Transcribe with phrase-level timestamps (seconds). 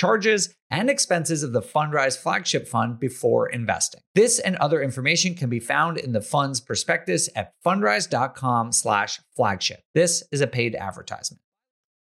[0.00, 4.00] charges, and expenses of the Fundrise flagship fund before investing.
[4.14, 9.82] This and other information can be found in the fund's prospectus at fundrise.com slash flagship.
[9.94, 11.42] This is a paid advertisement.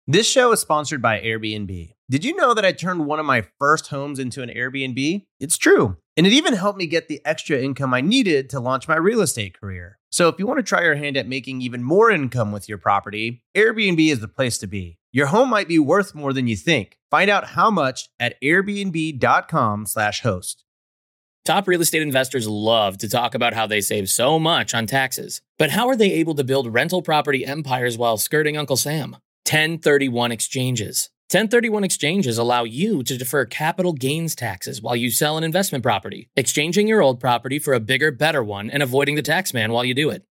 [0.07, 1.93] This show is sponsored by Airbnb.
[2.09, 5.27] Did you know that I turned one of my first homes into an Airbnb?
[5.39, 5.99] It's true.
[6.17, 9.21] And it even helped me get the extra income I needed to launch my real
[9.21, 9.99] estate career.
[10.11, 12.79] So if you want to try your hand at making even more income with your
[12.79, 14.99] property, Airbnb is the place to be.
[15.15, 16.99] Your home might be worth more than you think.
[17.09, 20.65] Find out how much at airbnb.com/slash host.
[21.45, 25.41] Top real estate investors love to talk about how they save so much on taxes.
[25.57, 29.13] But how are they able to build rental property empires while skirting Uncle Sam?
[29.49, 31.11] 1031 exchanges.
[31.31, 36.29] 1031 exchanges allow you to defer capital gains taxes while you sell an investment property,
[36.35, 39.85] exchanging your old property for a bigger, better one and avoiding the tax man while
[39.85, 40.25] you do it.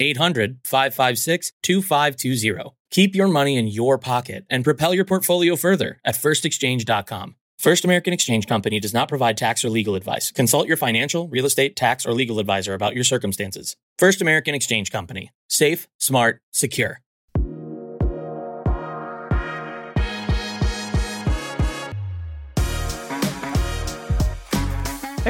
[0.00, 2.70] 800 556 2520.
[2.90, 7.36] Keep your money in your pocket and propel your portfolio further at firstexchange.com.
[7.58, 10.32] First American Exchange Company does not provide tax or legal advice.
[10.32, 13.76] Consult your financial, real estate, tax, or legal advisor about your circumstances.
[13.98, 15.30] First American Exchange Company.
[15.46, 17.02] Safe, smart, secure.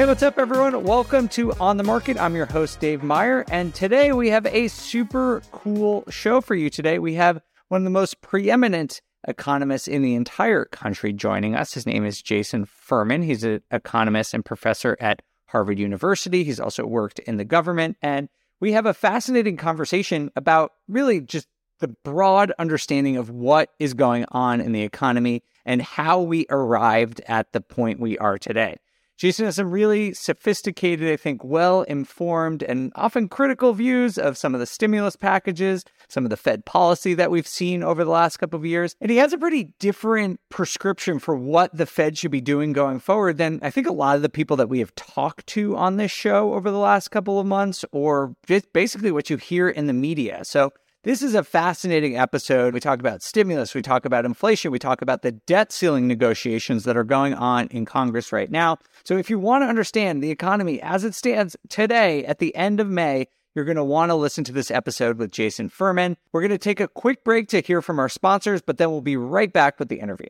[0.01, 0.83] Hey, what's up, everyone?
[0.83, 2.19] Welcome to On the Market.
[2.19, 6.71] I'm your host, Dave Meyer, and today we have a super cool show for you.
[6.71, 11.75] Today we have one of the most preeminent economists in the entire country joining us.
[11.75, 13.21] His name is Jason Furman.
[13.21, 16.43] He's an economist and professor at Harvard University.
[16.43, 18.27] He's also worked in the government, and
[18.59, 21.47] we have a fascinating conversation about really just
[21.77, 27.21] the broad understanding of what is going on in the economy and how we arrived
[27.27, 28.77] at the point we are today.
[29.21, 34.55] Jason has some really sophisticated, I think, well informed and often critical views of some
[34.55, 38.37] of the stimulus packages, some of the Fed policy that we've seen over the last
[38.37, 38.95] couple of years.
[38.99, 42.99] And he has a pretty different prescription for what the Fed should be doing going
[42.99, 45.97] forward than I think a lot of the people that we have talked to on
[45.97, 49.85] this show over the last couple of months, or just basically what you hear in
[49.85, 50.43] the media.
[50.45, 52.73] So this is a fascinating episode.
[52.73, 56.83] We talk about stimulus, we talk about inflation, we talk about the debt ceiling negotiations
[56.83, 58.77] that are going on in Congress right now.
[59.03, 62.79] So, if you want to understand the economy as it stands today at the end
[62.79, 66.17] of May, you're going to want to listen to this episode with Jason Furman.
[66.31, 69.01] We're going to take a quick break to hear from our sponsors, but then we'll
[69.01, 70.29] be right back with the interview.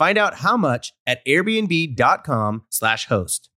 [0.00, 3.50] Find out how much at airbnb.com/slash host.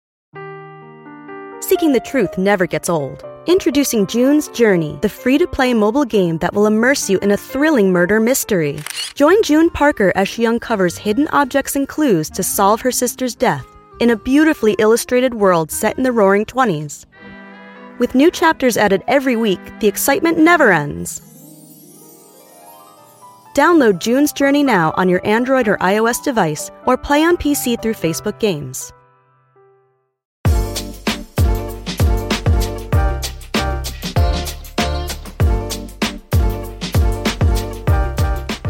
[1.62, 3.24] Seeking the truth never gets old.
[3.46, 7.38] Introducing June's Journey, the free to play mobile game that will immerse you in a
[7.38, 8.80] thrilling murder mystery.
[9.16, 13.66] Join June Parker as she uncovers hidden objects and clues to solve her sister's death
[14.02, 17.06] in a beautifully illustrated world set in the roaring 20s.
[18.00, 21.22] With new chapters added every week, the excitement never ends.
[23.54, 27.94] Download June's Journey now on your Android or iOS device or play on PC through
[27.94, 28.92] Facebook Games.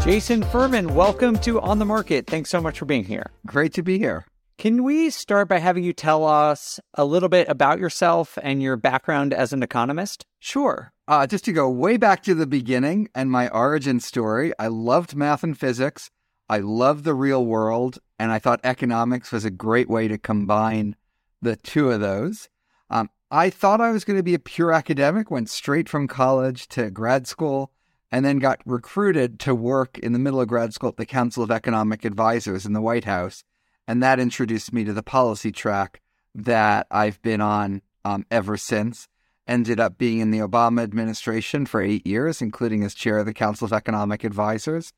[0.04, 2.26] Jason Furman, welcome to On the Market.
[2.26, 3.30] Thanks so much for being here.
[3.46, 4.26] Great to be here.
[4.58, 8.76] Can we start by having you tell us a little bit about yourself and your
[8.76, 10.26] background as an economist?
[10.40, 10.93] Sure.
[11.06, 15.14] Uh, just to go way back to the beginning and my origin story, I loved
[15.14, 16.10] math and physics.
[16.48, 20.96] I loved the real world, and I thought economics was a great way to combine
[21.42, 22.48] the two of those.
[22.88, 26.68] Um, I thought I was going to be a pure academic, went straight from college
[26.68, 27.70] to grad school,
[28.10, 31.42] and then got recruited to work in the middle of grad school at the Council
[31.42, 33.44] of Economic Advisors in the White House.
[33.86, 36.00] And that introduced me to the policy track
[36.34, 39.08] that I've been on um, ever since.
[39.46, 43.34] Ended up being in the Obama administration for eight years, including as chair of the
[43.34, 44.92] Council of Economic Advisors.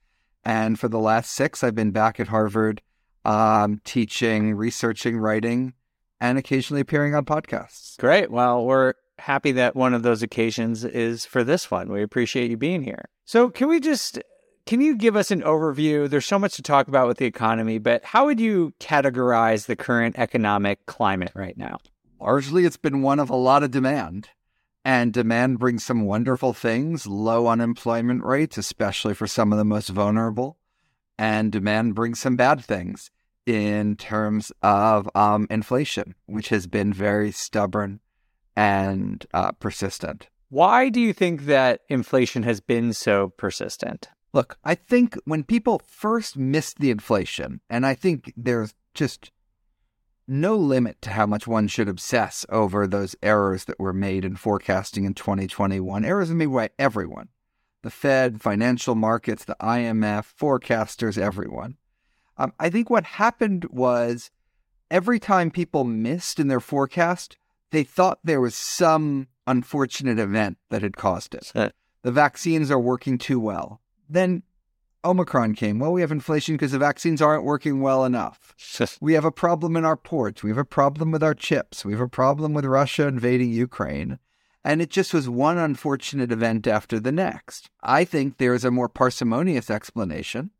[0.44, 2.80] And for the last six, I've been back at Harvard
[3.24, 5.74] um, teaching, researching, writing,
[6.20, 7.98] and occasionally appearing on podcasts.
[7.98, 8.30] Great.
[8.30, 11.90] Well, we're happy that one of those occasions is for this one.
[11.90, 13.08] We appreciate you being here.
[13.24, 14.20] So, can we just
[14.66, 16.08] can you give us an overview?
[16.08, 19.76] There's so much to talk about with the economy, but how would you categorize the
[19.76, 21.78] current economic climate right now?
[22.20, 24.28] Largely, it's been one of a lot of demand.
[24.86, 29.88] And demand brings some wonderful things low unemployment rates, especially for some of the most
[29.88, 30.58] vulnerable.
[31.18, 33.10] And demand brings some bad things
[33.46, 37.98] in terms of um, inflation, which has been very stubborn
[38.54, 40.28] and uh, persistent.
[40.50, 44.10] Why do you think that inflation has been so persistent?
[44.32, 49.32] Look, I think when people first missed the inflation, and I think there's just
[50.28, 54.36] no limit to how much one should obsess over those errors that were made in
[54.36, 56.04] forecasting in 2021.
[56.04, 57.28] Errors made by everyone
[57.82, 61.76] the Fed, financial markets, the IMF, forecasters, everyone.
[62.36, 64.32] Um, I think what happened was
[64.90, 67.36] every time people missed in their forecast,
[67.70, 71.52] they thought there was some unfortunate event that had caused it.
[72.02, 73.80] The vaccines are working too well.
[74.08, 74.42] Then
[75.06, 75.78] Omicron came.
[75.78, 78.54] Well, we have inflation because the vaccines aren't working well enough.
[79.00, 80.42] we have a problem in our ports.
[80.42, 81.84] We have a problem with our chips.
[81.84, 84.18] We have a problem with Russia invading Ukraine.
[84.64, 87.70] And it just was one unfortunate event after the next.
[87.82, 90.50] I think there is a more parsimonious explanation,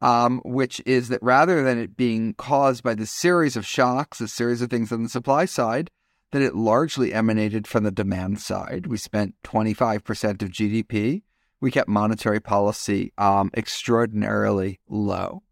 [0.00, 4.28] um, which is that rather than it being caused by the series of shocks, a
[4.28, 5.90] series of things on the supply side,
[6.30, 8.86] that it largely emanated from the demand side.
[8.86, 11.22] We spent 25% of GDP
[11.62, 15.44] we kept monetary policy um, extraordinarily low.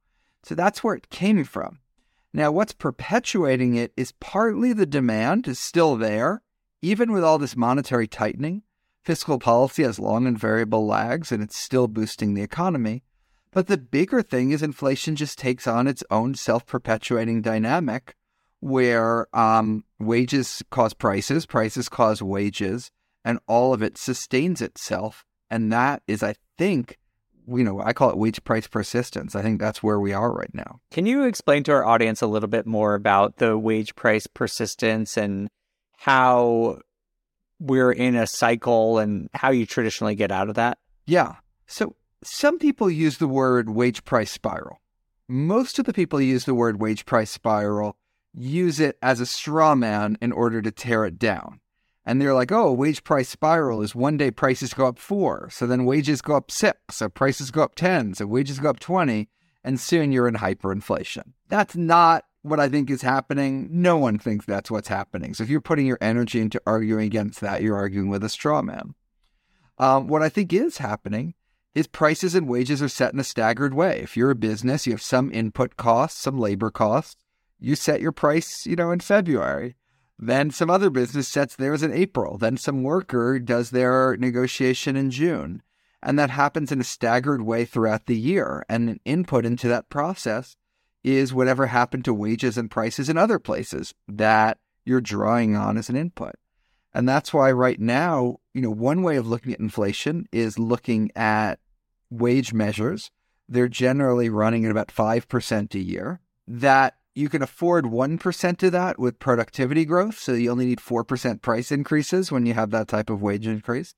[0.42, 1.78] So that's where it came from.
[2.32, 6.42] Now, what's perpetuating it is partly the demand is still there,
[6.82, 8.62] even with all this monetary tightening.
[9.04, 13.04] Fiscal policy has long and variable lags, and it's still boosting the economy.
[13.52, 18.16] But the bigger thing is inflation just takes on its own self perpetuating dynamic
[18.58, 22.90] where um, wages cause prices, prices cause wages,
[23.24, 26.98] and all of it sustains itself and that is, I think,
[27.48, 29.34] you know, I call it wage price persistence.
[29.34, 30.80] I think that's where we are right now.
[30.90, 35.16] Can you explain to our audience a little bit more about the wage price persistence
[35.16, 35.48] and
[35.96, 36.78] how
[37.58, 40.78] we're in a cycle and how you traditionally get out of that?
[41.06, 41.36] Yeah.
[41.66, 44.80] So some people use the word wage price spiral,
[45.28, 47.96] most of the people who use the word wage price spiral
[48.34, 51.60] use it as a straw man in order to tear it down.
[52.04, 55.48] And they're like, oh, wage price spiral is one day prices go up four.
[55.50, 56.78] So then wages go up six.
[56.90, 58.14] So prices go up 10.
[58.14, 59.28] So wages go up 20.
[59.62, 61.32] And soon you're in hyperinflation.
[61.48, 63.68] That's not what I think is happening.
[63.70, 65.34] No one thinks that's what's happening.
[65.34, 68.62] So if you're putting your energy into arguing against that, you're arguing with a straw
[68.62, 68.94] man.
[69.78, 71.34] Um, what I think is happening
[71.74, 74.00] is prices and wages are set in a staggered way.
[74.00, 77.22] If you're a business, you have some input costs, some labor costs.
[77.58, 79.76] You set your price, you know, in February.
[80.22, 82.36] Then some other business sets theirs in April.
[82.36, 85.62] Then some worker does their negotiation in June.
[86.02, 88.62] And that happens in a staggered way throughout the year.
[88.68, 90.56] And an input into that process
[91.02, 95.88] is whatever happened to wages and prices in other places that you're drawing on as
[95.88, 96.34] an input.
[96.92, 101.10] And that's why right now, you know, one way of looking at inflation is looking
[101.16, 101.60] at
[102.10, 103.10] wage measures.
[103.48, 106.20] They're generally running at about 5% a year.
[106.46, 110.18] That you can afford 1% of that with productivity growth.
[110.18, 113.94] So you only need 4% price increases when you have that type of wage increase.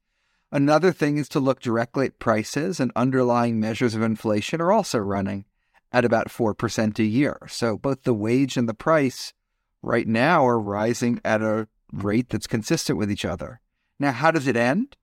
[0.50, 4.98] Another thing is to look directly at prices, and underlying measures of inflation are also
[4.98, 5.46] running
[5.92, 7.38] at about 4% a year.
[7.48, 9.32] So both the wage and the price
[9.80, 13.60] right now are rising at a rate that's consistent with each other.
[13.98, 14.96] Now, how does it end?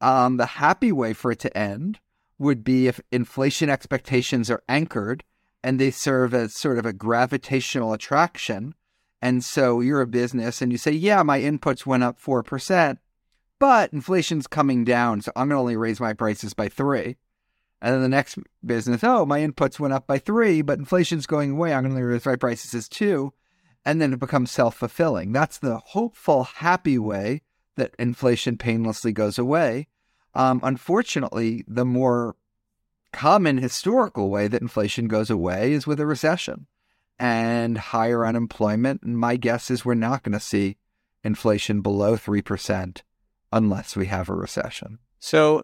[0.00, 2.00] Um, the happy way for it to end
[2.38, 5.24] would be if inflation expectations are anchored
[5.62, 8.74] and they serve as sort of a gravitational attraction.
[9.20, 12.98] And so you're a business and you say, yeah, my inputs went up 4%,
[13.58, 15.20] but inflation's coming down.
[15.20, 17.16] So I'm going to only raise my prices by three.
[17.80, 21.52] And then the next business, oh, my inputs went up by three, but inflation's going
[21.52, 21.72] away.
[21.72, 23.32] I'm going to raise my prices as two.
[23.84, 25.32] And then it becomes self fulfilling.
[25.32, 27.42] That's the hopeful, happy way
[27.76, 29.88] that inflation painlessly goes away.
[30.34, 32.36] Um, unfortunately, the more
[33.12, 36.66] common historical way that inflation goes away is with a recession
[37.18, 39.02] and higher unemployment.
[39.02, 40.76] And my guess is we're not going to see
[41.22, 43.02] inflation below 3%
[43.52, 44.98] unless we have a recession.
[45.18, 45.62] So,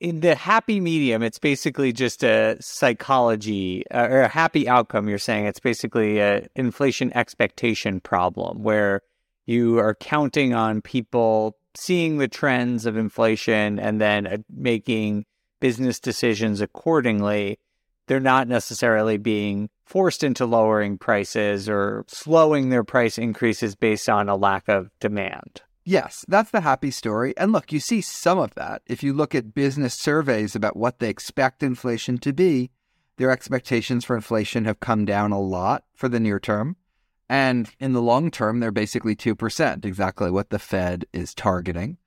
[0.00, 5.08] in the happy medium, it's basically just a psychology uh, or a happy outcome.
[5.08, 9.02] You're saying it's basically an inflation expectation problem where
[9.46, 15.24] you are counting on people seeing the trends of inflation and then uh, making
[15.60, 17.58] business decisions accordingly.
[18.06, 24.28] They're not necessarily being forced into lowering prices or slowing their price increases based on
[24.28, 25.62] a lack of demand.
[25.84, 27.34] Yes, that's the happy story.
[27.38, 28.82] And look, you see some of that.
[28.86, 32.70] If you look at business surveys about what they expect inflation to be,
[33.16, 36.76] their expectations for inflation have come down a lot for the near term.
[37.28, 41.98] And in the long term, they're basically 2%, exactly what the Fed is targeting.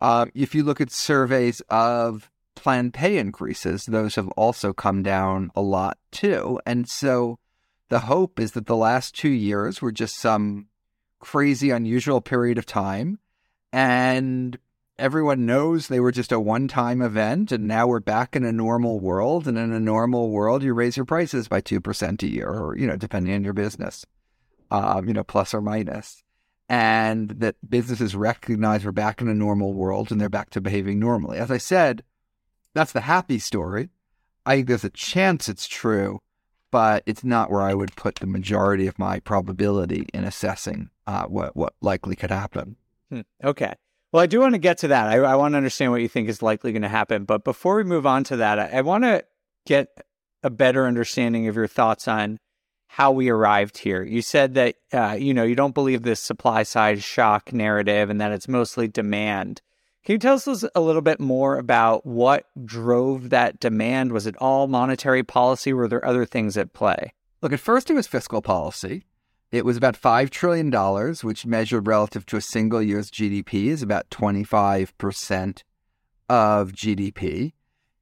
[0.00, 2.30] Uh, if you look at surveys of
[2.62, 6.60] planned pay increases, those have also come down a lot too.
[6.66, 7.38] And so
[7.88, 10.66] the hope is that the last two years were just some
[11.20, 13.18] crazy, unusual period of time.
[13.72, 14.58] And
[14.98, 17.52] everyone knows they were just a one time event.
[17.52, 19.48] And now we're back in a normal world.
[19.48, 22.86] And in a normal world, you raise your prices by 2% a year, or, you
[22.86, 24.04] know, depending on your business,
[24.70, 25.86] um, you know, plus or minus.
[25.86, 26.22] minus
[26.68, 30.98] and that businesses recognize we're back in a normal world and they're back to behaving
[30.98, 31.38] normally.
[31.38, 32.02] As I said,
[32.78, 33.90] that's the happy story.
[34.46, 36.20] I think there's a chance it's true,
[36.70, 41.24] but it's not where I would put the majority of my probability in assessing uh,
[41.26, 42.76] what what likely could happen.
[43.10, 43.22] Hmm.
[43.42, 43.74] Okay.
[44.12, 45.08] Well, I do want to get to that.
[45.08, 47.24] I, I, want to understand what you think is likely going to happen.
[47.24, 49.22] But before we move on to that, I, I want to
[49.66, 49.88] get
[50.42, 52.38] a better understanding of your thoughts on
[52.86, 54.02] how we arrived here.
[54.02, 58.20] You said that uh, you know you don't believe this supply side shock narrative, and
[58.20, 59.60] that it's mostly demand.
[60.08, 64.10] Can you tell us a little bit more about what drove that demand?
[64.10, 65.74] Was it all monetary policy?
[65.74, 67.12] Were there other things at play?
[67.42, 69.04] Look, at first it was fiscal policy.
[69.52, 70.72] It was about $5 trillion,
[71.16, 75.62] which measured relative to a single year's GDP is about 25%
[76.30, 77.52] of GDP.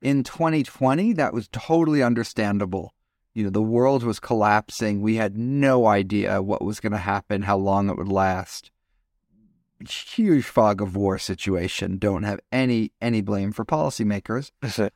[0.01, 2.95] In 2020, that was totally understandable.
[3.35, 5.01] You know, the world was collapsing.
[5.01, 8.71] We had no idea what was going to happen, how long it would last
[9.81, 11.99] huge fog of war situation.
[11.99, 14.51] Don't have any any blame for policymakers.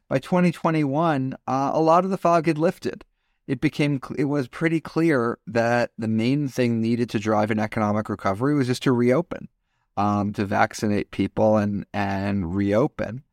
[0.08, 3.04] By 2021, uh, a lot of the fog had lifted.
[3.46, 8.08] It became it was pretty clear that the main thing needed to drive an economic
[8.08, 9.48] recovery was just to reopen,
[9.96, 13.24] um, to vaccinate people and and reopen,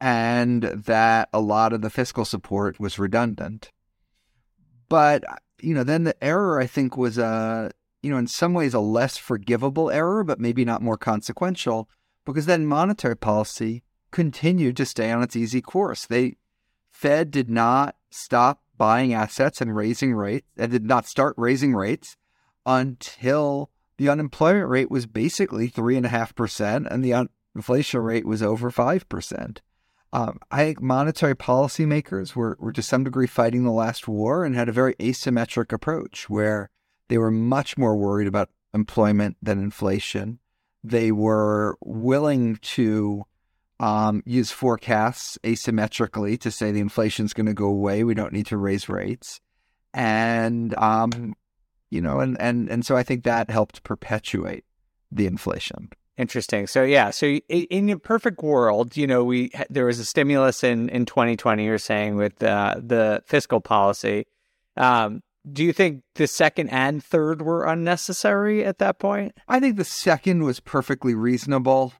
[0.00, 3.72] and that a lot of the fiscal support was redundant.
[4.88, 5.24] But
[5.60, 7.70] you know, then the error I think was uh,
[8.02, 11.88] you know, in some ways a less forgivable error, but maybe not more consequential,
[12.24, 16.06] because then monetary policy continued to stay on its easy course.
[16.06, 16.36] They
[16.90, 22.16] Fed did not stop buying assets and raising rates and did not start raising rates
[22.66, 29.58] until the unemployment rate was basically 3.5% and the un- inflation rate was over 5%.
[30.12, 34.54] Um, I think monetary policymakers were, were to some degree fighting the last war and
[34.54, 36.70] had a very asymmetric approach where
[37.12, 40.38] they were much more worried about employment than inflation.
[40.82, 43.24] They were willing to
[43.78, 48.02] um, use forecasts asymmetrically to say the inflation is going to go away.
[48.02, 49.42] We don't need to raise rates.
[49.92, 51.34] And, um,
[51.90, 54.64] you know, and, and, and so I think that helped perpetuate
[55.10, 55.90] the inflation.
[56.16, 56.66] Interesting.
[56.66, 60.88] So yeah, so in a perfect world, you know, we there was a stimulus in
[60.88, 61.62] in 2020.
[61.62, 64.26] You're saying with uh, the fiscal policy.
[64.78, 69.36] Um, do you think the second and third were unnecessary at that point?
[69.48, 71.92] I think the second was perfectly reasonable,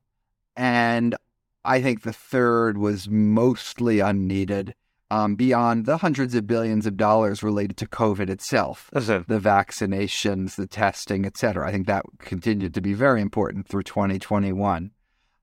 [0.57, 1.17] and
[1.65, 4.75] I think the third was mostly unneeded
[5.11, 10.67] um, beyond the hundreds of billions of dollars related to COVID itself, the vaccinations, the
[10.67, 11.69] testing, et cetera.
[11.69, 14.91] I think that continued to be very important through 2021.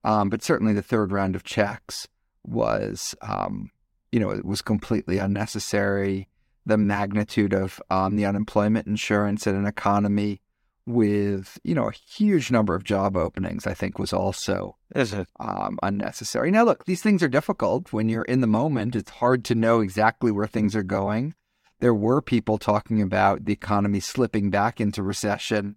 [0.02, 2.08] Um, but certainly the third round of checks
[2.42, 3.70] was, um,
[4.10, 6.26] you know, it was completely unnecessary.
[6.66, 10.40] The magnitude of um, the unemployment insurance in an economy
[10.86, 15.28] with you know a huge number of job openings i think was also is it?
[15.38, 16.50] um, unnecessary.
[16.50, 17.92] Now look these things are difficult.
[17.92, 21.34] When you're in the moment it's hard to know exactly where things are going.
[21.78, 25.76] There were people talking about the economy slipping back into recession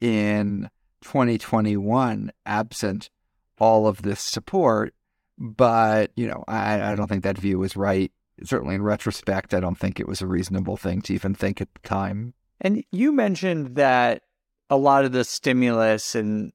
[0.00, 0.70] in
[1.02, 3.10] 2021 absent
[3.58, 4.94] all of this support.
[5.38, 8.10] But you know I, I don't think that view was right
[8.42, 11.68] certainly in retrospect i don't think it was a reasonable thing to even think at
[11.74, 12.34] the time.
[12.60, 14.22] And you mentioned that
[14.70, 16.52] a lot of the stimulus and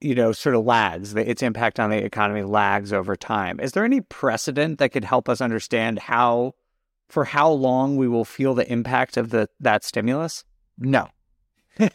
[0.00, 3.60] you know sort of lags its impact on the economy lags over time.
[3.60, 6.52] Is there any precedent that could help us understand how
[7.08, 10.44] for how long we will feel the impact of the that stimulus?
[10.78, 11.08] No.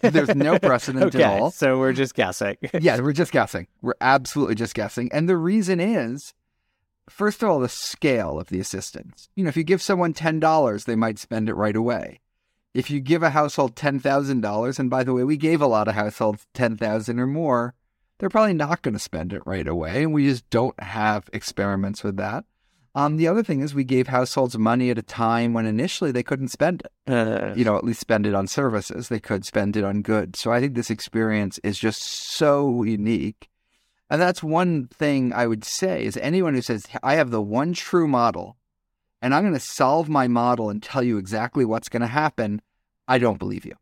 [0.02, 1.52] There's no precedent okay, at all.
[1.52, 2.58] so we're just guessing.
[2.80, 3.68] Yeah we're just guessing.
[3.82, 5.10] We're absolutely just guessing.
[5.12, 6.34] And the reason is
[7.10, 10.86] first of all the scale of the assistance you know if you give someone $10
[10.86, 12.20] they might spend it right away
[12.78, 15.96] if you give a household $10,000, and by the way, we gave a lot of
[15.96, 17.74] households 10,000 or more,
[18.20, 20.04] they're probably not going to spend it right away.
[20.04, 22.46] And we just don't have experiments with that.
[22.94, 26.22] Um, the other thing is we gave households money at a time when initially they
[26.22, 27.12] couldn't spend it.
[27.12, 29.10] Uh, you know, at least spend it on services.
[29.10, 30.40] They could spend it on goods.
[30.40, 33.50] So I think this experience is just so unique.
[34.10, 37.74] And that's one thing I would say is anyone who says, I have the one
[37.74, 38.58] true model
[39.22, 42.62] and I'm going to solve my model and tell you exactly what's going to happen,
[43.08, 43.76] I don't believe you.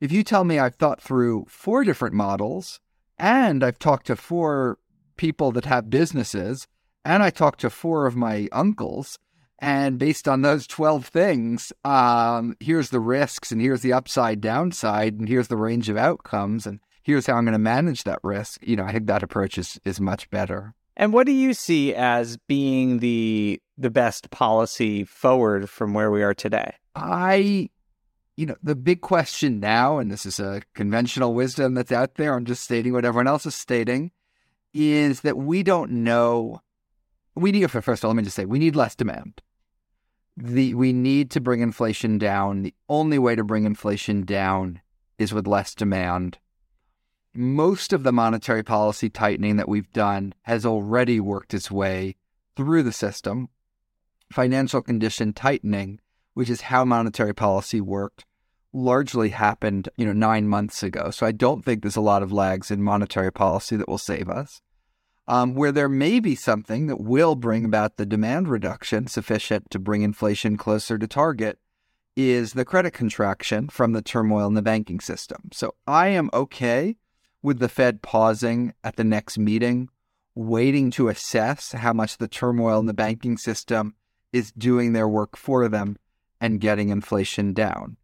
[0.00, 2.80] If you tell me I've thought through four different models
[3.18, 4.78] and I've talked to four
[5.16, 6.66] people that have businesses
[7.04, 9.18] and I talked to four of my uncles,
[9.60, 15.14] and based on those 12 things, um, here's the risks and here's the upside downside
[15.14, 18.60] and here's the range of outcomes and here's how I'm going to manage that risk.
[18.62, 20.74] You know, I think that approach is, is much better.
[20.94, 26.22] And what do you see as being the the best policy forward from where we
[26.22, 26.74] are today?
[26.94, 27.70] I
[28.36, 32.34] you know, the big question now, and this is a conventional wisdom that's out there,
[32.34, 34.12] I'm just stating what everyone else is stating,
[34.74, 36.60] is that we don't know.
[37.34, 39.40] We need, first of all, let me just say, we need less demand.
[40.36, 42.62] The, we need to bring inflation down.
[42.62, 44.82] The only way to bring inflation down
[45.18, 46.38] is with less demand.
[47.40, 52.16] Most of the monetary policy tightening that we've done has already worked its way
[52.56, 53.48] through the system.
[54.28, 56.00] Financial condition tightening,
[56.34, 58.24] which is how monetary policy worked,
[58.72, 61.12] largely happened, you know, nine months ago.
[61.12, 64.28] So I don't think there's a lot of lags in monetary policy that will save
[64.28, 64.60] us.
[65.28, 69.78] Um, where there may be something that will bring about the demand reduction sufficient to
[69.78, 71.60] bring inflation closer to target
[72.16, 75.50] is the credit contraction from the turmoil in the banking system.
[75.52, 76.96] So I am okay
[77.48, 79.88] with the Fed pausing at the next meeting,
[80.34, 83.94] waiting to assess how much the turmoil in the banking system
[84.34, 85.96] is doing their work for them
[86.42, 87.96] and getting inflation down.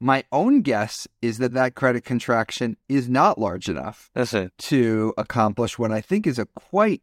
[0.00, 4.10] My own guess is that that credit contraction is not large enough
[4.58, 7.02] to accomplish what I think is a quite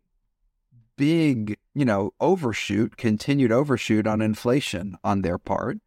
[0.97, 5.77] big, you know, overshoot, continued overshoot on inflation on their part.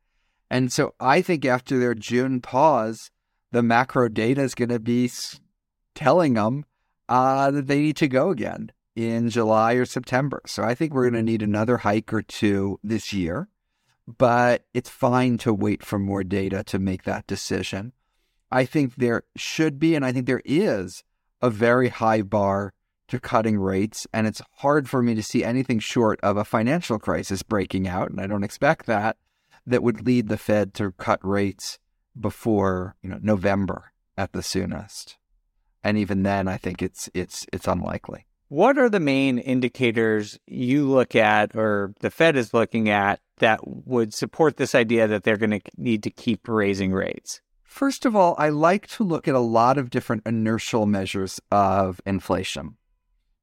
[0.50, 3.10] And so I think after their June pause,
[3.52, 5.10] the macro data is going to be
[5.94, 6.64] telling them
[7.08, 10.40] uh, that they need to go again in July or September.
[10.46, 13.48] So I think we're going to need another hike or two this year
[14.06, 17.92] but it's fine to wait for more data to make that decision.
[18.50, 21.02] I think there should be, and I think there is,
[21.40, 22.72] a very high bar
[23.08, 24.06] to cutting rates.
[24.12, 28.10] And it's hard for me to see anything short of a financial crisis breaking out.
[28.10, 29.16] And I don't expect that.
[29.66, 31.78] that would lead the Fed to cut rates
[32.18, 35.16] before you know November at the soonest.
[35.84, 38.26] And even then, I think it's it's it's unlikely.
[38.48, 43.60] What are the main indicators you look at, or the Fed is looking at, that
[43.64, 47.40] would support this idea that they're going to need to keep raising rates?
[47.62, 52.00] First of all, I like to look at a lot of different inertial measures of
[52.06, 52.76] inflation.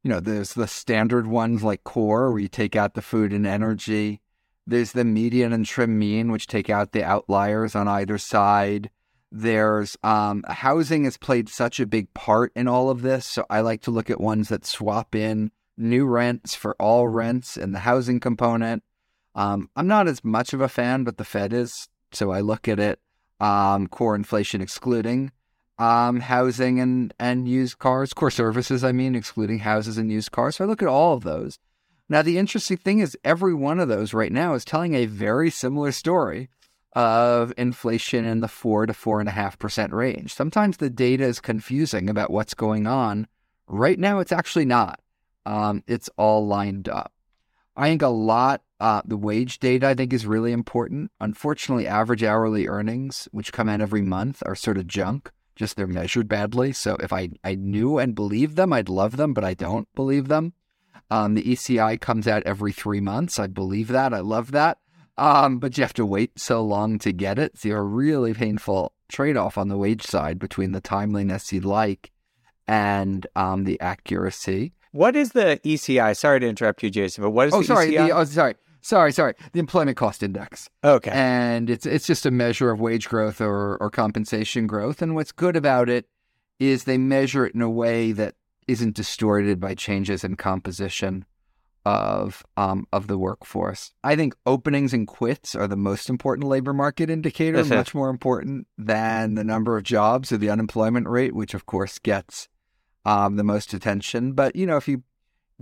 [0.03, 3.45] You know, there's the standard ones like core, where you take out the food and
[3.45, 4.21] energy.
[4.65, 8.89] There's the median and trim mean, which take out the outliers on either side.
[9.31, 13.25] There's um, housing has played such a big part in all of this.
[13.25, 17.55] So I like to look at ones that swap in new rents for all rents
[17.55, 18.83] and the housing component.
[19.33, 21.87] Um, I'm not as much of a fan, but the Fed is.
[22.11, 22.99] So I look at it
[23.39, 25.31] um, core inflation excluding
[25.81, 30.57] um, housing and, and used cars, core services, I mean, excluding houses and used cars.
[30.57, 31.57] So I look at all of those.
[32.07, 35.49] Now, the interesting thing is, every one of those right now is telling a very
[35.49, 36.49] similar story
[36.93, 40.33] of inflation in the four to four and a half percent range.
[40.33, 43.27] Sometimes the data is confusing about what's going on.
[43.67, 44.99] Right now, it's actually not.
[45.45, 47.13] Um, it's all lined up.
[47.75, 51.11] I think a lot, uh, the wage data I think is really important.
[51.19, 55.31] Unfortunately, average hourly earnings, which come out every month, are sort of junk.
[55.55, 56.73] Just they're measured badly.
[56.73, 60.27] So if I, I knew and believed them, I'd love them, but I don't believe
[60.27, 60.53] them.
[61.09, 63.37] Um, the ECI comes out every three months.
[63.37, 64.13] I believe that.
[64.13, 64.79] I love that.
[65.21, 67.55] Um, but you have to wait so long to get it.
[67.55, 71.63] So you're a really painful trade off on the wage side between the timeliness you'd
[71.63, 72.11] like
[72.67, 74.73] and um, the accuracy.
[74.93, 76.17] What is the ECI?
[76.17, 78.07] Sorry to interrupt you, Jason, but what is oh, the sorry, ECI?
[78.07, 79.35] The, oh, sorry, sorry, sorry.
[79.53, 80.67] The employment cost index.
[80.83, 85.03] Okay, and it's it's just a measure of wage growth or or compensation growth.
[85.03, 86.07] And what's good about it
[86.59, 88.33] is they measure it in a way that
[88.67, 91.25] isn't distorted by changes in composition
[91.85, 93.93] of um, of the workforce.
[94.03, 98.67] I think openings and quits are the most important labor market indicator, much more important
[98.77, 102.47] than the number of jobs or the unemployment rate, which of course gets
[103.05, 104.33] um, the most attention.
[104.33, 105.03] But you know, if you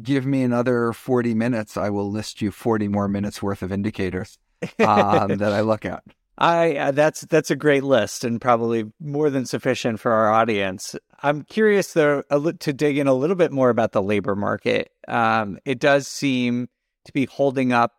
[0.01, 4.37] give me another forty minutes, I will list you forty more minutes worth of indicators
[4.79, 6.03] um, that I look at.
[6.39, 10.95] I uh, that's that's a great list and probably more than sufficient for our audience.
[11.21, 14.91] I'm curious though to dig in a little bit more about the labor market.
[15.07, 16.69] Um, it does seem
[17.05, 17.93] to be holding up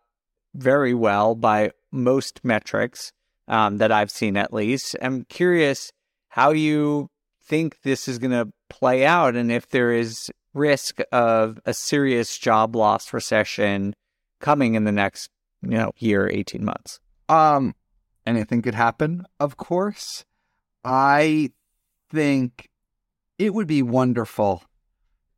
[0.53, 3.11] very well by most metrics
[3.47, 4.95] um, that I've seen, at least.
[5.01, 5.91] I'm curious
[6.29, 7.09] how you
[7.43, 12.37] think this is going to play out, and if there is risk of a serious
[12.37, 13.93] job loss recession
[14.39, 15.29] coming in the next
[15.61, 16.99] you know year, eighteen months.
[17.29, 17.75] Um,
[18.25, 20.25] anything could happen, of course.
[20.83, 21.51] I
[22.09, 22.69] think
[23.41, 24.63] it would be wonderful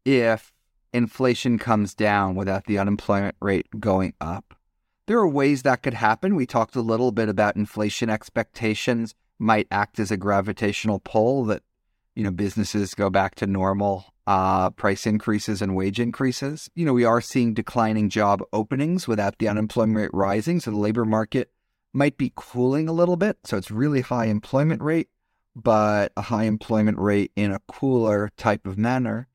[0.04, 0.52] if
[0.92, 4.54] inflation comes down without the unemployment rate going up.
[5.08, 6.36] There are ways that could happen.
[6.36, 11.64] We talked a little bit about inflation expectations might act as a gravitational pull that
[12.14, 16.70] you know businesses go back to normal uh, price increases and wage increases.
[16.76, 20.78] You know, we are seeing declining job openings without the unemployment rate rising, so the
[20.78, 21.52] labor market
[21.94, 23.38] might be cooling a little bit.
[23.46, 25.08] So it's really high employment rate,
[25.56, 29.28] but a high employment rate in a cooler type of manner.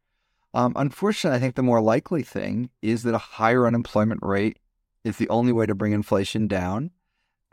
[0.54, 4.59] Um, unfortunately, I think the more likely thing is that a higher unemployment rate
[5.04, 6.90] is the only way to bring inflation down.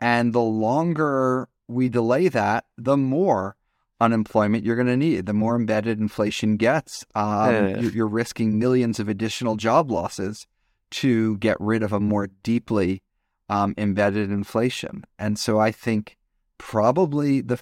[0.00, 3.56] And the longer we delay that, the more
[4.00, 5.26] unemployment you're going to need.
[5.26, 10.46] The more embedded inflation gets, um, you're risking millions of additional job losses
[10.90, 13.02] to get rid of a more deeply
[13.48, 15.04] um, embedded inflation.
[15.18, 16.16] And so I think
[16.58, 17.60] probably the,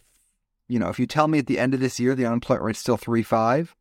[0.68, 2.78] you know, if you tell me at the end of this year the unemployment rate's
[2.78, 3.74] still three five,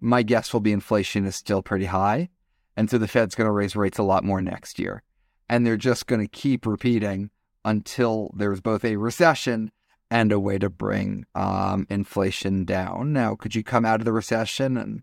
[0.00, 2.30] my guess will be inflation is still pretty high,
[2.76, 5.02] and so the Fed's going to raise rates a lot more next year,
[5.48, 7.30] and they're just going to keep repeating
[7.64, 9.70] until there's both a recession
[10.10, 13.12] and a way to bring um, inflation down.
[13.12, 15.02] Now, could you come out of the recession and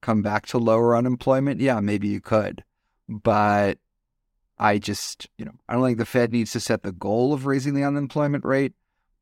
[0.00, 1.60] come back to lower unemployment?
[1.60, 2.64] Yeah, maybe you could,
[3.08, 3.78] but
[4.58, 7.46] I just, you know, I don't think the Fed needs to set the goal of
[7.46, 8.72] raising the unemployment rate,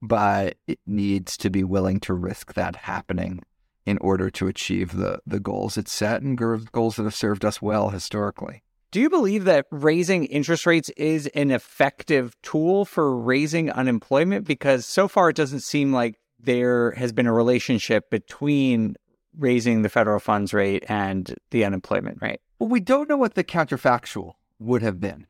[0.02, 3.42] but it needs to be willing to risk that happening
[3.84, 7.62] in order to achieve the the goals it set and goals that have served us
[7.62, 8.62] well historically.
[8.90, 14.46] Do you believe that raising interest rates is an effective tool for raising unemployment?
[14.46, 18.96] Because so far it doesn't seem like there has been a relationship between
[19.36, 22.40] raising the federal funds rate and the unemployment rate.
[22.58, 25.26] Well, we don't know what the counterfactual would have been.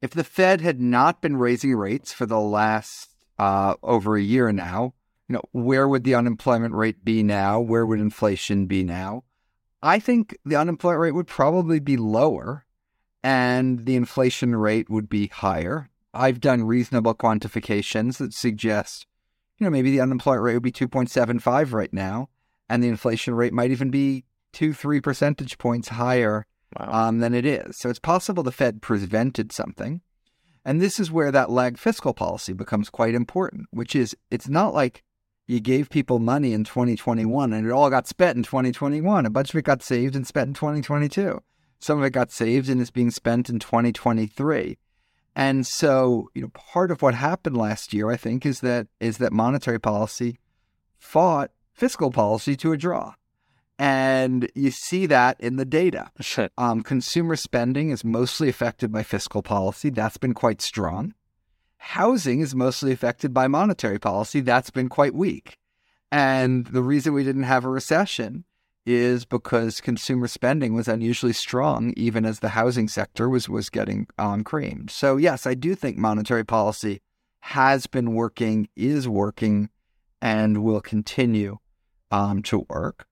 [0.00, 4.52] If the Fed had not been raising rates for the last uh, over a year
[4.52, 4.94] now,
[5.28, 7.60] you know, where would the unemployment rate be now?
[7.60, 9.24] Where would inflation be now?
[9.82, 12.64] I think the unemployment rate would probably be lower
[13.22, 15.90] and the inflation rate would be higher.
[16.14, 19.06] I've done reasonable quantifications that suggest,
[19.58, 22.28] you know, maybe the unemployment rate would be 2.75 right now,
[22.68, 26.46] and the inflation rate might even be two, three percentage points higher
[26.78, 27.08] Wow.
[27.08, 27.78] um, than it is.
[27.78, 30.02] So it's possible the Fed prevented something.
[30.68, 34.74] And this is where that lag fiscal policy becomes quite important, which is it's not
[34.74, 35.02] like
[35.46, 39.24] you gave people money in 2021 and it all got spent in 2021.
[39.24, 41.42] A bunch of it got saved and spent in 2022.
[41.78, 44.76] Some of it got saved and is being spent in 2023.
[45.34, 49.16] And so, you know, part of what happened last year, I think, is that is
[49.16, 50.36] that monetary policy
[50.98, 53.14] fought fiscal policy to a draw.
[53.78, 56.10] And you see that in the data.
[56.20, 56.52] Shit.
[56.58, 59.90] Um, consumer spending is mostly affected by fiscal policy.
[59.90, 61.14] That's been quite strong.
[61.76, 64.40] Housing is mostly affected by monetary policy.
[64.40, 65.58] That's been quite weak.
[66.10, 68.44] And the reason we didn't have a recession
[68.84, 74.06] is because consumer spending was unusually strong, even as the housing sector was was getting
[74.18, 74.90] um, creamed.
[74.90, 77.02] So yes, I do think monetary policy
[77.40, 79.68] has been working, is working,
[80.22, 81.58] and will continue
[82.10, 83.07] um, to work.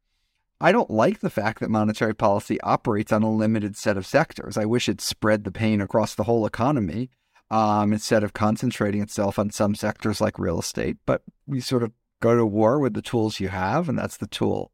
[0.61, 4.57] I don't like the fact that monetary policy operates on a limited set of sectors.
[4.57, 7.11] I wish it spread the pain across the whole economy
[7.51, 10.97] um, instead of concentrating itself on some sectors like real estate.
[11.05, 14.27] But we sort of go to war with the tools you have, and that's the
[14.27, 14.73] tool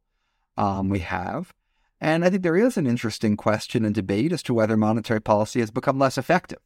[0.56, 1.52] um, we have.
[2.00, 5.60] And I think there is an interesting question and debate as to whether monetary policy
[5.60, 6.58] has become less effective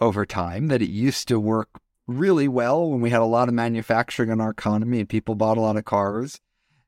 [0.00, 3.54] over time, that it used to work really well when we had a lot of
[3.54, 6.40] manufacturing in our economy and people bought a lot of cars.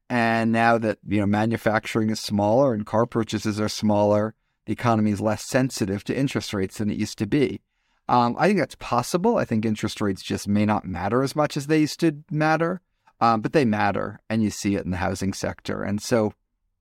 [0.08, 4.34] And now that you know manufacturing is smaller and car purchases are smaller,
[4.66, 7.60] the economy is less sensitive to interest rates than it used to be.
[8.08, 9.36] Um, I think that's possible.
[9.36, 12.80] I think interest rates just may not matter as much as they used to matter,
[13.20, 15.82] um, but they matter, and you see it in the housing sector.
[15.82, 16.32] And so,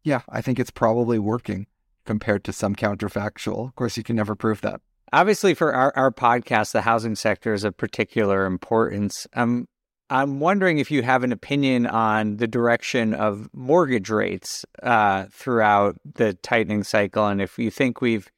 [0.03, 1.65] yeah, I think it's probably working
[2.05, 3.69] compared to some counterfactual.
[3.69, 4.81] Of course, you can never prove that.
[5.11, 9.25] Obviously, for our, our podcast, the housing sector is of particular importance.
[9.33, 9.67] Um,
[10.09, 15.95] I'm wondering if you have an opinion on the direction of mortgage rates uh, throughout
[16.13, 18.31] the tightening cycle, and if you think we've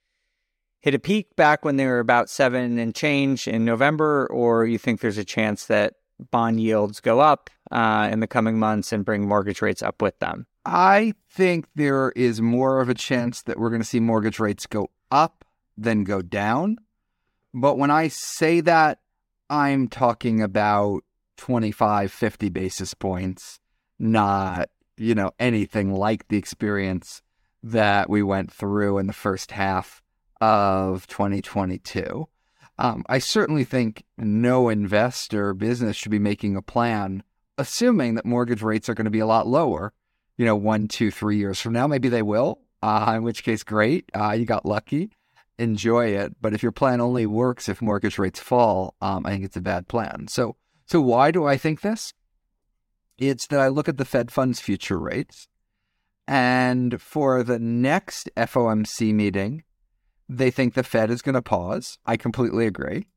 [0.80, 4.78] hit a peak back when they were about seven and change in November, or you
[4.78, 5.96] think there's a chance that
[6.32, 10.18] bond yields go up uh, in the coming months and bring mortgage rates up with
[10.20, 10.48] them.
[10.66, 14.66] I think there is more of a chance that we're going to see mortgage rates
[14.66, 15.46] go up
[15.78, 16.78] than go down.
[17.54, 19.00] But when I say that,
[19.50, 21.04] I'm talking about
[21.38, 23.60] 25, 50 basis points,
[24.00, 27.22] not, you know, anything like the experience
[27.64, 30.02] that we went through in the first half
[30.42, 32.28] of 2022.
[32.80, 37.24] Um, I certainly think no investor business should be making a plan
[37.58, 39.94] assuming that mortgage rates are going to be a lot lower,
[40.38, 41.88] you know, one, two, three years from now.
[41.88, 44.10] Maybe they will, uh, in which case, great.
[44.16, 45.10] Uh, you got lucky.
[45.58, 46.36] Enjoy it.
[46.40, 49.62] But if your plan only works if mortgage rates fall, um, I think it's a
[49.62, 50.28] bad plan.
[50.30, 50.56] So,
[50.88, 52.14] so why do I think this?
[53.18, 55.48] It's that I look at the Fed funds future rates,
[56.28, 59.64] and for the next FOMC meeting,
[60.30, 62.00] they think the Fed is going to pause.
[62.06, 63.08] I completely agree.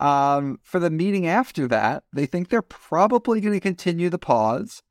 [0.00, 4.82] Um, for the meeting after that, they think they're probably going to continue the pause,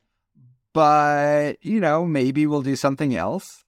[0.73, 3.63] but, you know, maybe we'll do something else.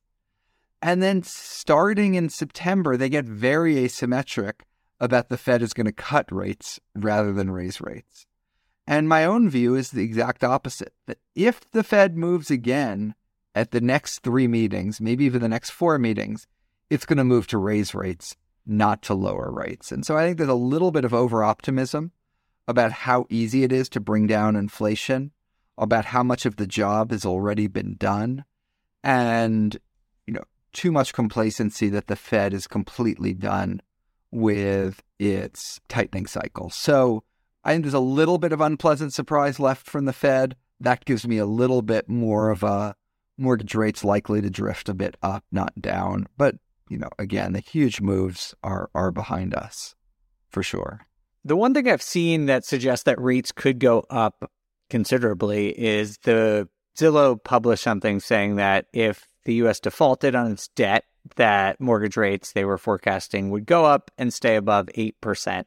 [0.82, 4.62] And then starting in September, they get very asymmetric
[5.00, 8.26] about the Fed is going to cut rates rather than raise rates.
[8.90, 13.14] And my own view is the exact opposite that if the Fed moves again
[13.54, 16.48] at the next three meetings, maybe even the next four meetings,
[16.90, 19.92] it's going to move to raise rates, not to lower rates.
[19.92, 22.14] And so I think there's a little bit of over optimism
[22.68, 25.34] about how easy it is to bring down inflation,
[25.78, 28.44] about how much of the job has already been done,
[29.04, 29.78] and
[30.26, 33.84] you know, too much complacency that the Fed is completely done
[34.32, 36.72] with its tightening cycle.
[36.72, 37.24] So
[37.64, 40.56] I think there's a little bit of unpleasant surprise left from the Fed.
[40.80, 42.96] That gives me a little bit more of a
[43.38, 46.28] mortgage rates likely to drift a bit up, not down.
[46.38, 46.56] But
[46.90, 49.96] you know, again, the huge moves are are behind us
[50.50, 51.02] for sure.
[51.46, 54.52] The one thing I've seen that suggests that rates could go up
[54.90, 56.68] considerably is the
[56.98, 62.52] Zillow published something saying that if the US defaulted on its debt, that mortgage rates
[62.52, 65.64] they were forecasting would go up and stay above 8%.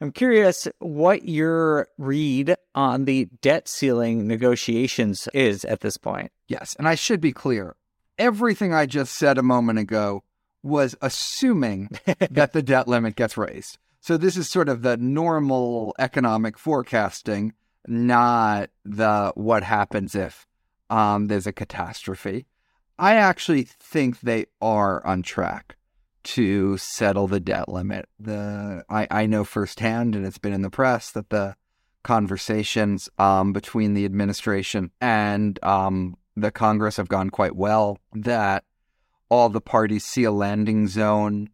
[0.00, 6.32] I'm curious what your read on the debt ceiling negotiations is at this point.
[6.48, 7.76] Yes, and I should be clear.
[8.18, 10.24] Everything I just said a moment ago
[10.62, 11.90] was assuming
[12.30, 13.78] that the debt limit gets raised.
[14.00, 17.54] So this is sort of the normal economic forecasting,
[17.86, 20.46] not the what happens if
[20.90, 22.46] um, there's a catastrophe.
[22.98, 25.76] I actually think they are on track
[26.24, 28.08] to settle the debt limit.
[28.18, 31.56] The I, I know firsthand, and it's been in the press that the
[32.02, 37.98] conversations um, between the administration and um, the Congress have gone quite well.
[38.12, 38.64] That
[39.28, 41.50] all the parties see a landing zone.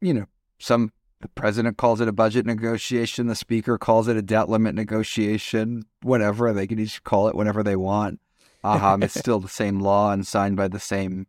[0.00, 0.26] You know,
[0.58, 3.26] some the president calls it a budget negotiation.
[3.26, 5.84] The speaker calls it a debt limit negotiation.
[6.02, 8.20] Whatever they can each call it whatever they want.
[8.64, 11.26] Um, it's still the same law and signed by the same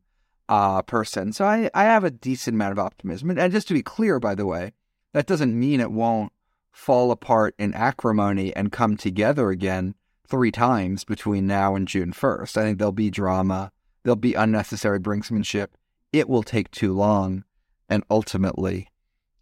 [0.51, 1.31] uh, person.
[1.31, 3.29] So I, I have a decent amount of optimism.
[3.31, 4.73] And just to be clear, by the way,
[5.13, 6.33] that doesn't mean it won't
[6.73, 9.95] fall apart in acrimony and come together again
[10.27, 12.57] three times between now and June 1st.
[12.57, 13.71] I think there'll be drama,
[14.03, 15.67] there'll be unnecessary brinksmanship.
[16.11, 17.45] It will take too long,
[17.87, 18.89] and ultimately,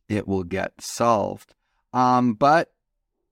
[0.08, 1.56] it will get solved.
[1.92, 2.72] Um, but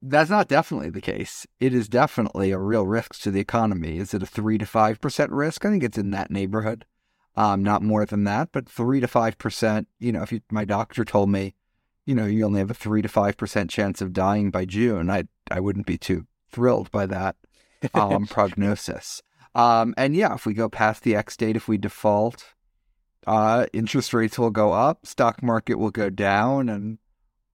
[0.01, 1.45] that's not definitely the case.
[1.59, 3.99] It is definitely a real risk to the economy.
[3.99, 5.63] Is it a three to five percent risk?
[5.63, 6.85] I think it's in that neighborhood
[7.37, 9.87] um, not more than that, but three to five percent.
[9.99, 11.53] You know, if you, my doctor told me,
[12.05, 15.09] you know, you only have a three to five percent chance of dying by June,
[15.09, 17.35] I I wouldn't be too thrilled by that
[17.93, 19.21] um, prognosis.
[19.53, 22.53] Um, and yeah, if we go past the X date, if we default,
[23.27, 26.97] uh, interest rates will go up, stock market will go down, and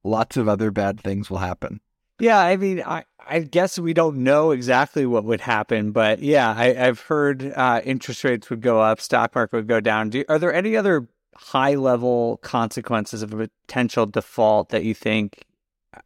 [0.04, 1.82] lots of other bad things will happen.
[2.20, 6.54] Yeah, I mean, I, I guess we don't know exactly what would happen, but yeah,
[6.56, 10.10] I, have heard uh, interest rates would go up, stock market would go down.
[10.10, 15.46] Do, are there any other high level consequences of a potential default that you think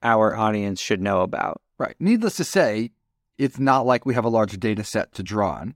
[0.01, 1.61] our audience should know about?
[1.77, 1.95] Right.
[1.99, 2.91] Needless to say,
[3.37, 5.75] it's not like we have a large data set to draw on.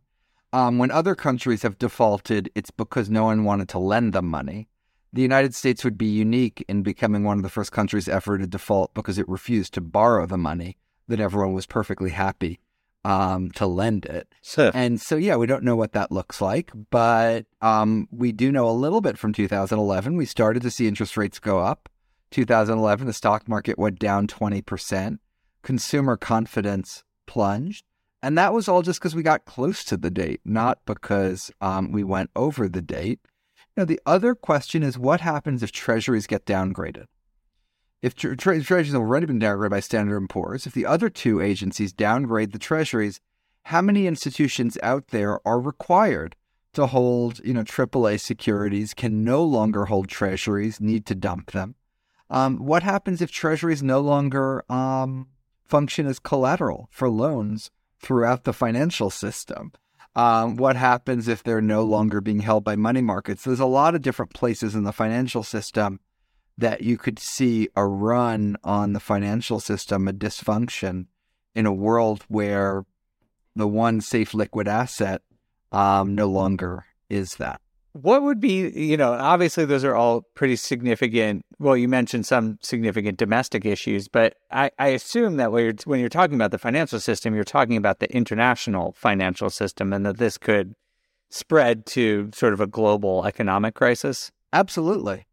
[0.54, 4.68] Um, when other countries have defaulted, it's because no one wanted to lend them money
[5.14, 8.48] the United States would be unique in becoming one of the first countries ever to
[8.48, 12.60] default because it refused to borrow the money that everyone was perfectly happy
[13.04, 14.28] um, to lend it.
[14.74, 18.70] And so, yeah, we don't know what that looks like, but um, we do know
[18.70, 20.16] a little bit from 2011.
[20.16, 21.90] We started to see interest rates go up.
[22.32, 25.20] 2011, the stock market went down 20%.
[25.64, 27.86] Consumer confidence plunged.
[28.24, 31.92] And that was all just because we got close to the date, not because um,
[31.92, 33.20] we went over the date.
[33.78, 37.06] Now, the other question is what happens if treasuries get downgraded?
[38.02, 41.10] If tre- tre- treasuries have already been downgraded by Standard & Poor's, if the other
[41.10, 43.22] two agencies downgrade the treasuries,
[43.66, 46.36] how many institutions out there are required
[46.74, 51.76] to hold, you know, AAA securities, can no longer hold treasuries, need to dump them?
[52.30, 55.28] Um, what happens if treasuries no longer um,
[55.66, 59.74] function as collateral for loans throughout the financial system?
[60.16, 63.44] Um, what happens if they're no longer being held by money markets?
[63.44, 66.00] There's a lot of different places in the financial system
[66.58, 71.06] that you could see a run on the financial system, a dysfunction
[71.56, 72.86] in a world where
[73.56, 75.22] the one safe liquid asset
[75.72, 77.62] um, no longer is that
[77.94, 82.58] what would be you know obviously those are all pretty significant well you mentioned some
[82.62, 86.58] significant domestic issues but i, I assume that when you're, when you're talking about the
[86.58, 90.76] financial system you're talking about the international financial system and that this could
[91.30, 95.26] spread to sort of a global economic crisis absolutely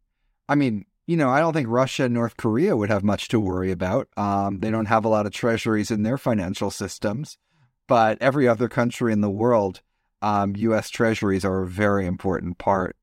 [0.47, 3.39] i mean you know i don't think russia and north korea would have much to
[3.39, 7.37] worry about um, they don't have a lot of treasuries in their financial systems
[7.87, 9.81] but every other country in the world
[10.21, 10.89] um, U.S.
[10.89, 12.95] Treasuries are a very important part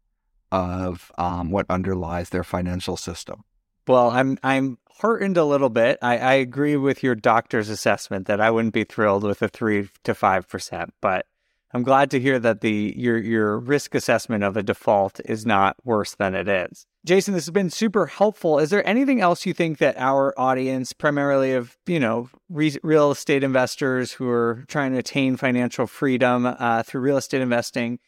[0.56, 3.44] of um, what underlies their financial system.
[3.86, 5.98] Well, I'm I'm heartened a little bit.
[6.02, 9.88] I, I agree with your doctor's assessment that I wouldn't be thrilled with a three
[10.04, 11.26] to five percent, but
[11.72, 15.76] I'm glad to hear that the your your risk assessment of a default is not
[15.84, 16.86] worse than it is.
[17.04, 18.58] Jason, this has been super helpful.
[18.58, 23.12] Is there anything else you think that our audience, primarily of you know re- real
[23.12, 28.00] estate investors who are trying to attain financial freedom uh, through real estate investing,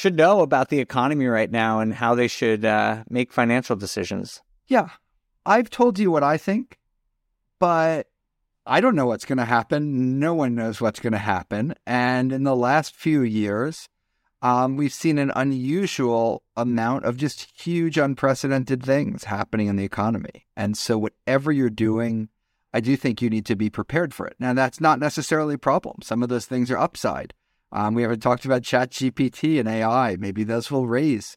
[0.00, 4.40] should know about the economy right now and how they should uh, make financial decisions?
[4.66, 4.88] Yeah,
[5.44, 6.78] I've told you what I think,
[7.58, 8.06] but
[8.64, 10.18] I don't know what's going to happen.
[10.18, 11.74] No one knows what's going to happen.
[11.86, 13.90] And in the last few years,
[14.40, 20.46] um, we've seen an unusual amount of just huge, unprecedented things happening in the economy.
[20.56, 22.30] And so, whatever you're doing,
[22.72, 24.36] I do think you need to be prepared for it.
[24.38, 25.96] Now, that's not necessarily a problem.
[26.02, 27.34] Some of those things are upside.
[27.72, 30.16] Um, we haven't talked about ChatGPT and AI.
[30.16, 31.36] Maybe those will raise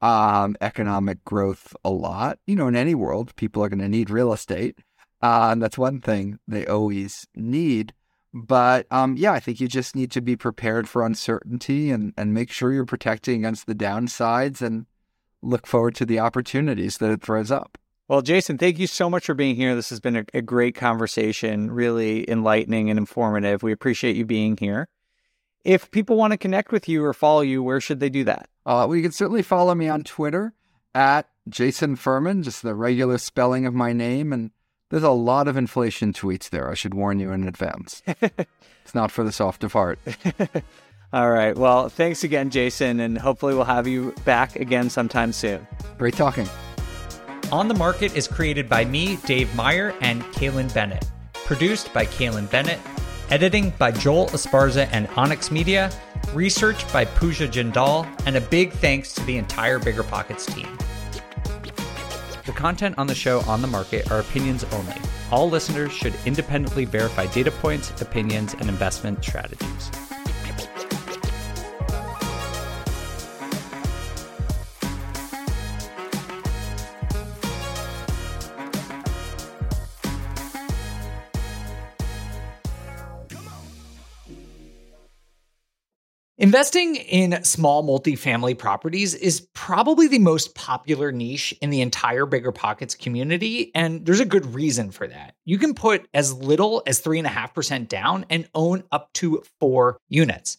[0.00, 2.38] um, economic growth a lot.
[2.46, 4.78] You know, in any world, people are going to need real estate.
[5.22, 7.94] Uh, and that's one thing they always need.
[8.34, 12.34] But um, yeah, I think you just need to be prepared for uncertainty and, and
[12.34, 14.86] make sure you're protecting against the downsides and
[15.40, 17.78] look forward to the opportunities that it throws up.
[18.08, 19.74] Well, Jason, thank you so much for being here.
[19.74, 23.62] This has been a, a great conversation, really enlightening and informative.
[23.62, 24.88] We appreciate you being here.
[25.64, 28.48] If people want to connect with you or follow you, where should they do that?
[28.66, 30.52] Uh, well, you can certainly follow me on Twitter
[30.94, 34.32] at Jason Furman, just the regular spelling of my name.
[34.32, 34.50] And
[34.90, 36.70] there's a lot of inflation tweets there.
[36.70, 38.02] I should warn you in advance.
[38.06, 39.98] it's not for the soft of heart.
[41.14, 41.56] All right.
[41.56, 45.66] Well, thanks again, Jason, and hopefully we'll have you back again sometime soon.
[45.96, 46.48] Great talking.
[47.52, 51.08] On the Market is created by me, Dave Meyer, and Kailyn Bennett.
[51.32, 52.80] Produced by Kailyn Bennett.
[53.30, 55.90] Editing by Joel Esparza and Onyx Media.
[56.34, 58.06] Research by Pooja Jindal.
[58.26, 60.68] And a big thanks to the entire Bigger Pockets team.
[62.44, 64.96] The content on the show on the market are opinions only.
[65.30, 69.90] All listeners should independently verify data points, opinions, and investment strategies.
[86.54, 92.52] Investing in small multifamily properties is probably the most popular niche in the entire Bigger
[92.52, 95.34] Pockets community, and there's a good reason for that.
[95.44, 100.58] You can put as little as 3.5% down and own up to four units.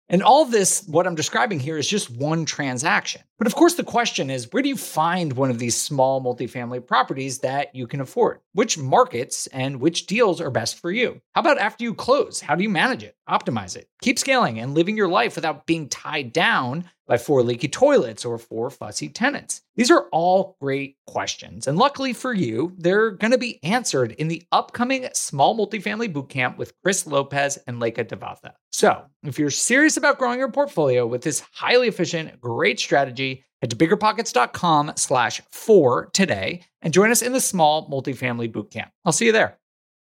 [0.11, 3.21] And all this, what I'm describing here, is just one transaction.
[3.37, 6.85] But of course, the question is where do you find one of these small multifamily
[6.85, 8.41] properties that you can afford?
[8.51, 11.21] Which markets and which deals are best for you?
[11.33, 12.41] How about after you close?
[12.41, 15.89] How do you manage it, optimize it, keep scaling and living your life without being
[15.89, 19.61] tied down by four leaky toilets or four fussy tenants?
[19.75, 21.67] These are all great questions.
[21.67, 26.57] And luckily for you, they're going to be answered in the upcoming Small Multifamily Bootcamp
[26.57, 28.53] with Chris Lopez and Leka Devatha.
[28.71, 33.69] So if you're serious about growing your portfolio with this highly efficient, great strategy, head
[33.69, 38.89] to biggerpockets.com slash four today and join us in the Small Multifamily Bootcamp.
[39.05, 39.60] I'll see you there.